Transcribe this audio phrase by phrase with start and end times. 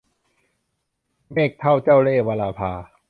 [1.33, 2.71] แม่เฒ่าเจ้าเล่ห์- วราภา